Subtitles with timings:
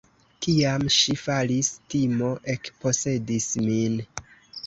[0.43, 4.01] Kiam ŝi falis, timo ekposedis min.